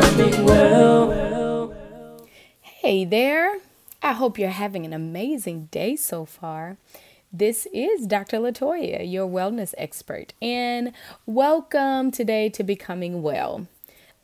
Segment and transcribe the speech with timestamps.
[0.00, 1.74] becoming well.
[2.60, 3.58] Hey there.
[4.00, 6.76] I hope you're having an amazing day so far.
[7.32, 8.38] This is Dr.
[8.38, 10.92] Latoya, your wellness expert, and
[11.26, 13.66] welcome today to Becoming Well.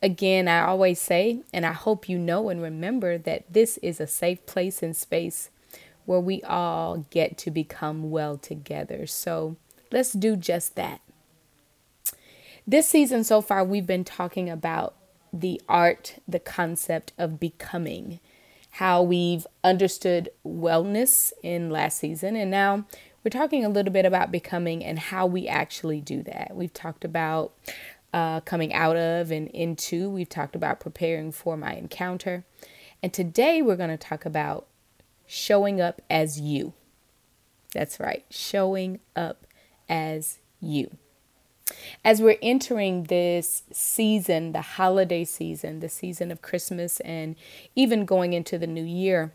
[0.00, 4.06] Again, I always say, and I hope you know and remember that this is a
[4.06, 5.50] safe place and space
[6.04, 9.06] where we all get to become well together.
[9.06, 9.56] So
[9.90, 11.00] let's do just that.
[12.64, 14.94] This season so far, we've been talking about
[15.34, 18.20] the art, the concept of becoming,
[18.70, 22.86] how we've understood wellness in last season, and now
[23.24, 26.52] we're talking a little bit about becoming and how we actually do that.
[26.54, 27.52] We've talked about
[28.12, 32.44] uh, coming out of and into, we've talked about preparing for my encounter,
[33.02, 34.68] and today we're going to talk about
[35.26, 36.74] showing up as you.
[37.72, 39.48] That's right, showing up
[39.88, 40.96] as you.
[42.04, 47.36] As we're entering this season, the holiday season, the season of Christmas, and
[47.74, 49.32] even going into the new year,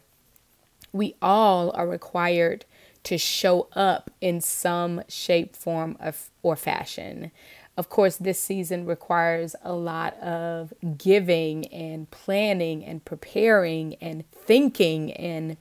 [0.92, 2.66] we all are required
[3.03, 7.31] to show up in some shape, form, of, or fashion.
[7.78, 15.14] Of course, this season requires a lot of giving and planning and preparing and thinking
[15.14, 15.58] and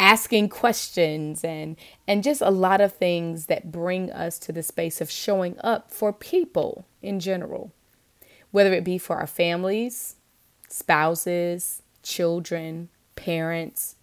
[0.00, 1.76] asking questions and
[2.08, 5.92] and just a lot of things that bring us to the space of showing up
[5.92, 7.70] for people in general.
[8.50, 10.16] Whether it be for our families
[10.68, 13.96] spouses children parents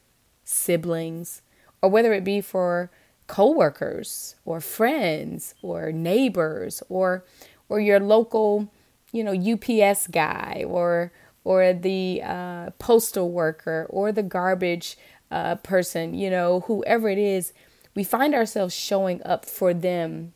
[0.43, 1.41] siblings
[1.81, 2.91] or whether it be for
[3.25, 7.25] coworkers or friends or neighbors or
[7.69, 8.71] or your local
[9.11, 11.11] you know UPS guy or
[11.43, 14.97] or the uh, postal worker or the garbage
[15.31, 17.53] uh, person, you know, whoever it is,
[17.95, 20.33] we find ourselves showing up for them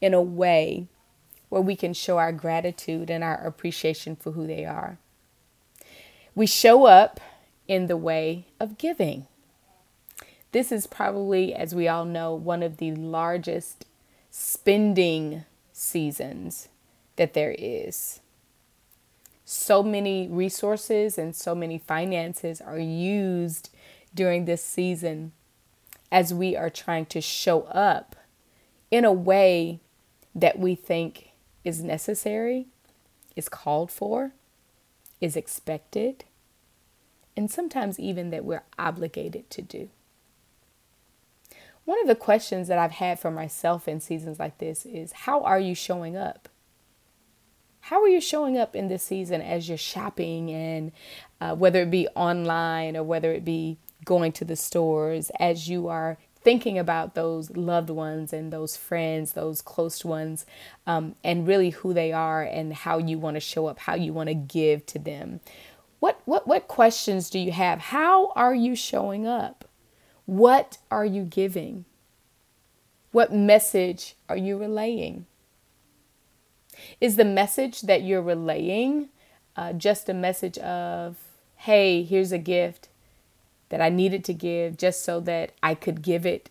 [0.00, 0.86] in a way
[1.48, 4.98] where we can show our gratitude and our appreciation for who they are.
[6.34, 7.20] We show up
[7.68, 9.26] in the way of giving.
[10.52, 13.86] This is probably, as we all know, one of the largest
[14.30, 16.68] spending seasons
[17.16, 18.20] that there is.
[19.44, 23.70] So many resources and so many finances are used
[24.14, 25.32] during this season
[26.10, 28.14] as we are trying to show up
[28.90, 29.80] in a way
[30.34, 31.30] that we think
[31.64, 32.66] is necessary,
[33.34, 34.32] is called for,
[35.20, 36.24] is expected,
[37.36, 39.88] and sometimes even that we're obligated to do.
[41.84, 45.42] One of the questions that I've had for myself in seasons like this is how
[45.42, 46.48] are you showing up?
[47.80, 50.92] How are you showing up in this season as you're shopping and
[51.40, 55.88] uh, whether it be online or whether it be going to the stores, as you
[55.88, 60.44] are thinking about those loved ones and those friends, those close ones,
[60.86, 64.12] um, and really who they are and how you want to show up, how you
[64.12, 65.40] want to give to them.
[66.00, 67.78] What, what, what questions do you have?
[67.78, 69.64] How are you showing up?
[70.26, 71.86] What are you giving?
[73.10, 75.24] What message are you relaying?
[77.00, 79.08] Is the message that you're relaying
[79.56, 81.16] uh, just a message of,
[81.56, 82.88] hey, here's a gift,
[83.74, 86.48] that I needed to give just so that I could give it,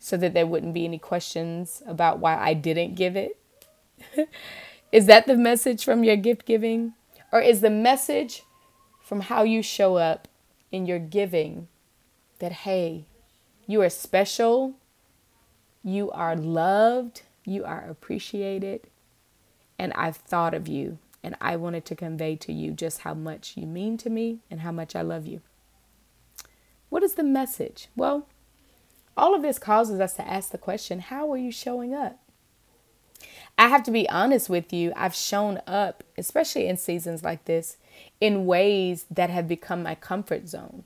[0.00, 3.38] so that there wouldn't be any questions about why I didn't give it?
[4.90, 6.94] is that the message from your gift giving?
[7.30, 8.42] Or is the message
[9.00, 10.26] from how you show up
[10.72, 11.68] in your giving
[12.40, 13.04] that, hey,
[13.68, 14.74] you are special,
[15.84, 18.88] you are loved, you are appreciated,
[19.78, 23.56] and I've thought of you, and I wanted to convey to you just how much
[23.56, 25.40] you mean to me and how much I love you.
[27.04, 27.88] Is the message?
[27.94, 28.26] Well,
[29.14, 32.18] all of this causes us to ask the question how are you showing up?
[33.58, 34.90] I have to be honest with you.
[34.96, 37.76] I've shown up, especially in seasons like this,
[38.22, 40.84] in ways that have become my comfort zone.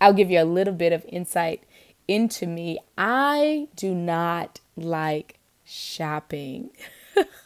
[0.00, 1.62] I'll give you a little bit of insight
[2.08, 2.80] into me.
[2.98, 6.70] I do not like shopping.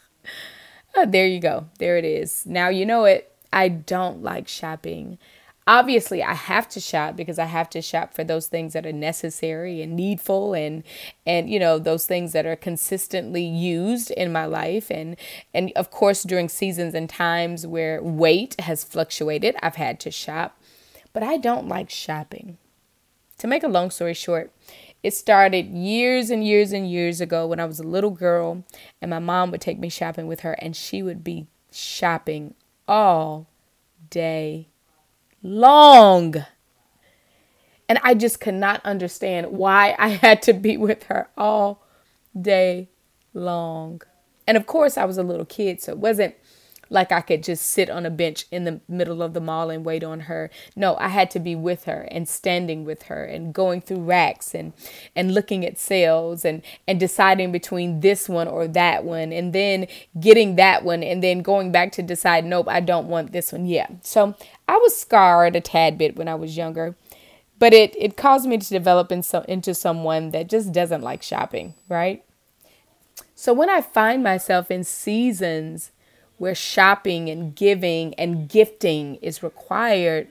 [0.95, 1.67] oh, there you go.
[1.77, 2.47] There it is.
[2.47, 3.31] Now you know it.
[3.53, 5.19] I don't like shopping
[5.67, 8.93] obviously I have to shop because I have to shop for those things that are
[8.93, 10.83] necessary and needful and
[11.25, 15.15] and you know those things that are consistently used in my life and
[15.53, 20.57] and of course during seasons and times where weight has fluctuated I've had to shop
[21.13, 22.57] but I don't like shopping.
[23.39, 24.51] To make a long story short,
[25.03, 28.63] it started years and years and years ago when I was a little girl
[29.01, 32.53] and my mom would take me shopping with her and she would be shopping
[32.87, 33.47] all
[34.09, 34.67] day
[35.43, 36.45] long.
[37.89, 41.85] And I just could not understand why I had to be with her all
[42.39, 42.89] day
[43.33, 44.01] long.
[44.47, 46.35] And of course, I was a little kid, so it wasn't
[46.91, 49.85] like I could just sit on a bench in the middle of the mall and
[49.85, 50.51] wait on her.
[50.75, 54.53] No, I had to be with her and standing with her and going through racks
[54.53, 54.73] and
[55.15, 59.87] and looking at sales and and deciding between this one or that one and then
[60.19, 63.65] getting that one and then going back to decide nope, I don't want this one.
[63.65, 63.87] Yeah.
[64.01, 64.35] So,
[64.67, 66.95] I was scarred a tad bit when I was younger
[67.57, 71.21] but it it caused me to develop in so, into someone that just doesn't like
[71.21, 72.25] shopping, right?
[73.35, 75.91] So when I find myself in seasons
[76.41, 80.27] where shopping and giving and gifting is required,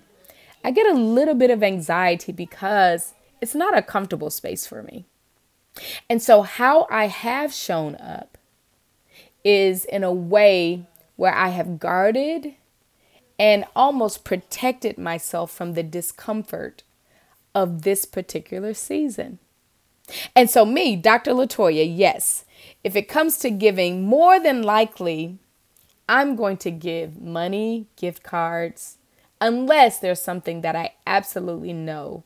[0.65, 5.05] I get a little bit of anxiety because it's not a comfortable space for me.
[6.09, 8.37] And so, how I have shown up
[9.45, 10.85] is in a way
[11.15, 12.57] where I have guarded
[13.39, 16.83] and almost protected myself from the discomfort
[17.55, 19.39] of this particular season.
[20.35, 21.31] And so, me, Dr.
[21.35, 22.45] Latoya, yes,
[22.83, 25.39] if it comes to giving, more than likely,
[26.11, 28.99] I'm going to give money, gift cards,
[29.41, 32.25] unless there's something that I absolutely know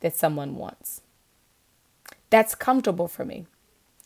[0.00, 1.00] that someone wants.
[2.30, 3.46] That's comfortable for me.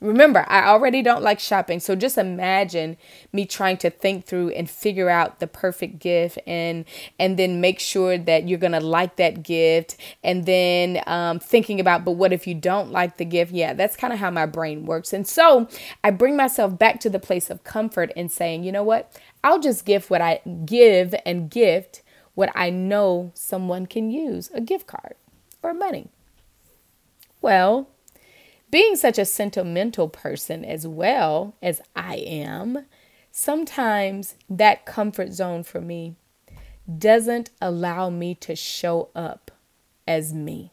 [0.04, 1.80] Remember, I already don't like shopping.
[1.80, 2.98] So just imagine
[3.32, 6.84] me trying to think through and figure out the perfect gift and
[7.18, 11.80] and then make sure that you're going to like that gift and then um, thinking
[11.80, 13.52] about but what if you don't like the gift?
[13.52, 15.12] Yeah, that's kind of how my brain works.
[15.12, 15.68] And so
[16.02, 19.18] I bring myself back to the place of comfort and saying, "You know what?
[19.42, 22.02] I'll just give what I give and gift
[22.34, 25.14] what I know someone can use, a gift card
[25.62, 26.08] or money."
[27.40, 27.88] Well,
[28.74, 32.86] being such a sentimental person as well as I am,
[33.30, 36.16] sometimes that comfort zone for me
[36.98, 39.52] doesn't allow me to show up
[40.08, 40.72] as me.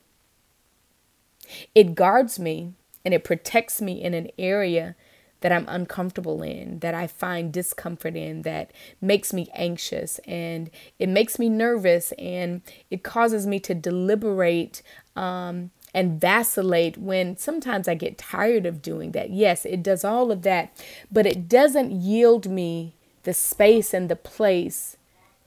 [1.76, 2.74] It guards me
[3.06, 4.96] and it protects me in an area
[5.42, 11.08] that I'm uncomfortable in, that I find discomfort in, that makes me anxious and it
[11.08, 14.82] makes me nervous and it causes me to deliberate
[15.16, 19.30] um, and vacillate when sometimes I get tired of doing that.
[19.30, 20.72] Yes, it does all of that,
[21.12, 22.94] but it doesn't yield me
[23.24, 24.98] the space and the place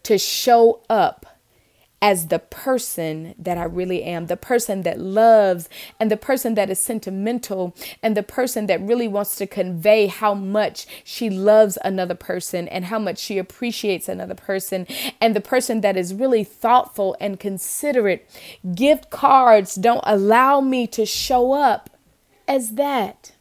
[0.04, 1.33] to show up
[2.04, 6.68] as the person that I really am, the person that loves and the person that
[6.68, 12.14] is sentimental and the person that really wants to convey how much she loves another
[12.14, 14.86] person and how much she appreciates another person
[15.18, 18.28] and the person that is really thoughtful and considerate.
[18.74, 21.88] Gift cards don't allow me to show up
[22.46, 23.32] as that.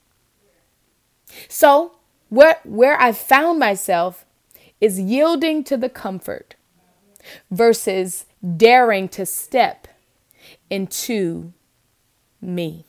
[1.50, 1.98] So,
[2.30, 4.26] where where I found myself
[4.80, 6.56] is yielding to the comfort
[7.52, 8.26] versus
[8.58, 9.88] daring to step
[10.70, 11.54] into
[12.42, 12.86] me.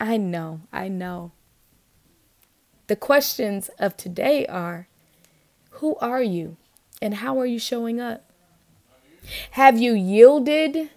[0.00, 1.32] I know, I know.
[2.86, 4.88] The questions of today are
[5.70, 6.56] Who are you
[7.00, 8.30] and how are you showing up?
[9.52, 10.90] Have you yielded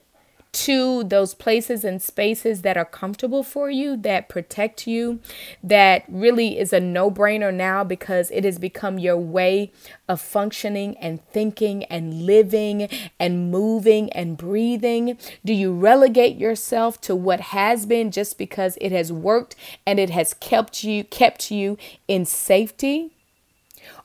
[0.57, 5.19] to those places and spaces that are comfortable for you, that protect you,
[5.61, 9.71] that really is a no brainer now because it has become your way
[10.09, 12.89] of functioning and thinking and living
[13.19, 15.19] and moving and breathing?
[15.45, 19.55] Do you relegate yourself to what has been just because it has worked
[19.85, 21.77] and it has kept you kept you
[22.07, 23.11] in safety?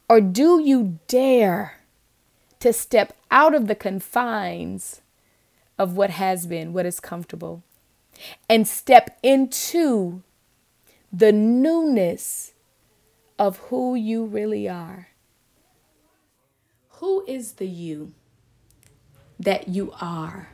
[0.07, 1.79] Or do you dare
[2.61, 5.01] to step out of the confines
[5.82, 7.65] of what has been, what is comfortable,
[8.48, 10.22] and step into
[11.12, 12.53] the newness
[13.36, 15.08] of who you really are.
[17.01, 18.12] Who is the you
[19.41, 20.51] that you are?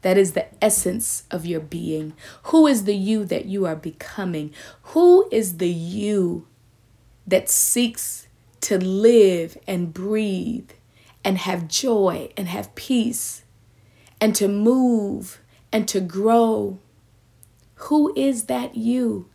[0.00, 2.14] That is the essence of your being.
[2.46, 4.52] Who is the you that you are becoming?
[4.86, 6.48] Who is the you
[7.28, 8.26] that seeks
[8.62, 10.70] to live and breathe
[11.22, 13.41] and have joy and have peace
[14.22, 15.40] and to move
[15.72, 16.78] and to grow.
[17.74, 19.28] Who is that you?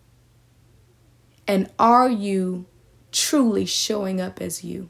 [1.46, 2.67] And are you
[3.12, 4.88] truly showing up as you?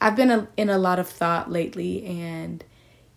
[0.00, 2.64] I've been in a lot of thought lately, and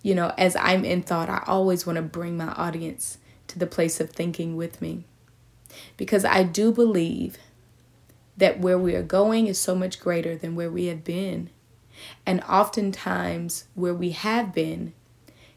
[0.01, 3.17] you know, as I'm in thought, I always want to bring my audience
[3.47, 5.05] to the place of thinking with me
[5.95, 7.37] because I do believe
[8.35, 11.49] that where we are going is so much greater than where we have been.
[12.25, 14.93] And oftentimes, where we have been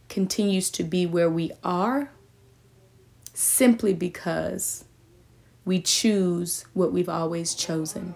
[0.09, 2.11] continues to be where we are
[3.35, 4.85] simply because
[5.65, 8.15] we choose what we've always chosen.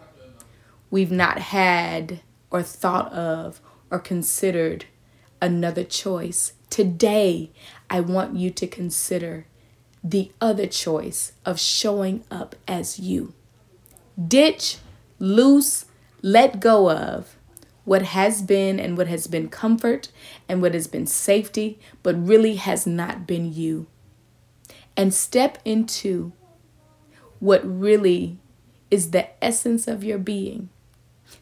[0.90, 3.60] We've not had or thought of
[3.90, 4.86] or considered
[5.40, 6.54] another choice.
[6.70, 7.50] Today,
[7.90, 9.46] I want you to consider
[10.02, 13.34] the other choice of showing up as you.
[14.26, 14.78] Ditch
[15.18, 15.84] loose
[16.22, 17.36] Let go of
[17.84, 20.08] what has been and what has been comfort
[20.48, 23.86] and what has been safety, but really has not been you.
[24.96, 26.32] And step into
[27.40, 28.38] what really
[28.90, 30.68] is the essence of your being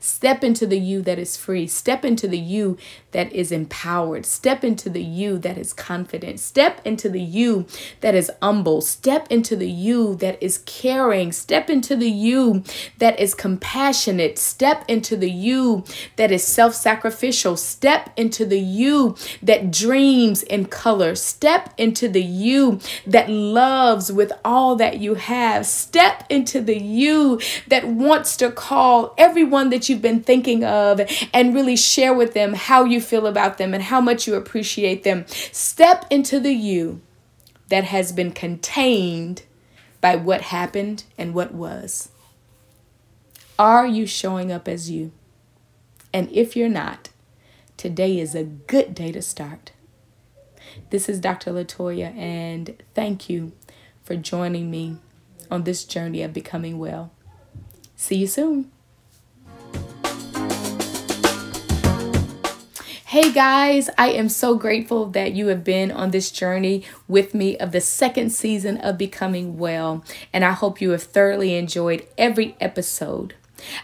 [0.02, 1.66] Step into the you that is free.
[1.66, 2.78] Step into the you
[3.12, 4.24] that is empowered.
[4.24, 6.40] Step into the you that is confident.
[6.40, 7.66] Step into the you
[8.00, 8.80] that is humble.
[8.80, 11.32] Step into the you that is caring.
[11.32, 12.64] Step into the you
[12.96, 14.38] that is compassionate.
[14.38, 15.84] Step into the you
[16.16, 17.54] that is self sacrificial.
[17.58, 21.14] Step into the you that dreams in color.
[21.14, 25.66] Step into the you that loves with all that you have.
[25.66, 27.38] Step into the you
[27.68, 31.00] that wants to call everyone that you've been thinking of
[31.34, 35.02] and really share with them how you feel about them and how much you appreciate
[35.02, 35.26] them.
[35.28, 37.02] Step into the you
[37.68, 39.42] that has been contained
[40.00, 42.08] by what happened and what was.
[43.58, 45.12] Are you showing up as you?
[46.14, 47.10] And if you're not,
[47.76, 49.72] today is a good day to start.
[50.90, 51.52] This is Dr.
[51.52, 53.52] Latoya, and thank you
[54.02, 54.96] for joining me
[55.50, 57.10] on this journey of becoming well.
[57.96, 58.70] See you soon.
[63.20, 67.54] Hey guys, I am so grateful that you have been on this journey with me
[67.58, 72.56] of the second season of Becoming Well, and I hope you have thoroughly enjoyed every
[72.62, 73.34] episode.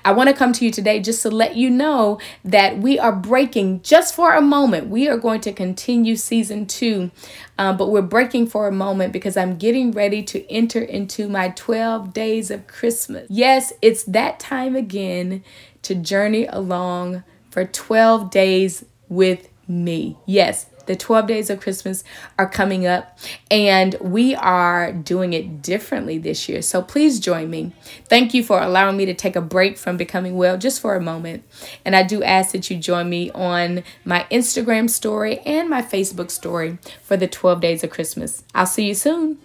[0.07, 3.13] I want to come to you today just to let you know that we are
[3.13, 4.89] breaking just for a moment.
[4.89, 7.11] We are going to continue season two,
[7.59, 11.51] um, but we're breaking for a moment because I'm getting ready to enter into my
[11.51, 13.27] 12 days of Christmas.
[13.29, 15.45] Yes, it's that time again
[15.83, 20.17] to journey along for 12 days with me.
[20.27, 22.03] Yes, the 12 days of Christmas
[22.39, 23.19] are coming up
[23.51, 26.63] and we are doing it differently this year.
[26.63, 27.73] So please join me.
[28.05, 31.01] Thank you for allowing me to take a break from becoming well just for a
[31.01, 31.45] moment.
[31.85, 36.31] And I do ask that you join me on my Instagram story and my Facebook
[36.31, 38.45] story for the 12 days of Christmas.
[38.55, 39.39] I'll see you soon.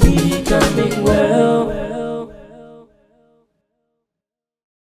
[0.00, 1.04] Becoming